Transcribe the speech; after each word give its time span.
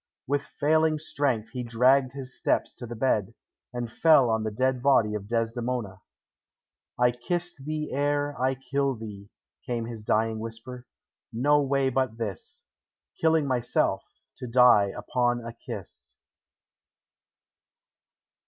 With 0.25 0.41
failing 0.41 0.97
strength 0.97 1.49
he 1.51 1.61
dragged 1.61 2.13
his 2.13 2.35
steps 2.35 2.73
to 2.77 2.87
the 2.87 2.95
bed, 2.95 3.35
and 3.71 3.91
fell 3.93 4.31
on 4.31 4.41
the 4.41 4.49
dead 4.49 4.81
body 4.81 5.13
of 5.13 5.27
Desdemona. 5.27 6.01
"I 6.97 7.11
kissed 7.11 7.65
thee 7.65 7.91
ere 7.93 8.35
I 8.41 8.55
killed 8.55 8.99
thee," 8.99 9.29
came 9.63 9.85
his 9.85 10.03
dying 10.03 10.39
whisper. 10.39 10.87
"No 11.31 11.61
way 11.61 11.91
but 11.91 12.17
this: 12.17 12.65
killing 13.19 13.45
myself, 13.45 14.03
to 14.37 14.47
die 14.47 14.89
upon 14.97 15.45
a 15.45 15.53
kiss." 15.53 16.17